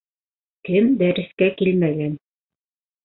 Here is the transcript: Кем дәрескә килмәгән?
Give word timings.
Кем 0.69 0.89
дәрескә 1.01 1.49
килмәгән? 1.61 2.17